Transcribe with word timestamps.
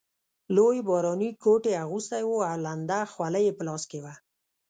لوی 0.55 0.79
باراني 0.87 1.29
کوټ 1.43 1.63
یې 1.71 1.81
اغوستی 1.85 2.23
وو 2.25 2.37
او 2.51 2.57
لنده 2.65 2.99
خولۍ 3.11 3.43
یې 3.47 3.53
په 3.57 3.63
لاس 3.67 3.83
کې 3.91 3.99
وه. 4.03 4.13